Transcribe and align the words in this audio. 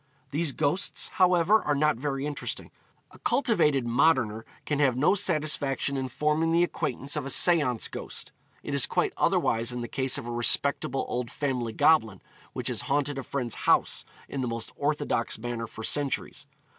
These 0.31 0.53
ghosts, 0.53 1.09
however, 1.21 1.61
are 1.61 1.75
not 1.75 1.95
very 1.97 2.25
interesting. 2.25 2.71
A 3.11 3.19
cultivated 3.19 3.85
moderner 3.85 4.45
can 4.65 4.79
have 4.79 4.97
no 4.97 5.13
satisfaction 5.13 5.95
in 5.95 6.07
forming 6.09 6.51
the 6.51 6.63
acquaintance 6.63 7.15
of 7.15 7.23
a 7.23 7.29
seance 7.29 7.87
ghost; 7.87 8.31
it 8.63 8.73
is 8.73 8.87
quite 8.87 9.13
otherwise 9.15 9.71
in 9.71 9.81
the 9.81 9.87
case 9.87 10.17
of 10.17 10.25
a 10.25 10.31
respectable 10.31 11.05
old 11.07 11.29
family 11.29 11.71
goblin 11.71 12.19
which 12.53 12.67
has 12.67 12.81
haunted 12.89 13.19
a 13.19 13.23
friend's 13.23 13.53
house 13.69 14.03
in 14.27 14.41
the 14.41 14.47
most 14.47 14.71
orthodox 14.75 15.37
manner 15.37 15.67
for 15.67 15.83
centuries. 15.83 16.47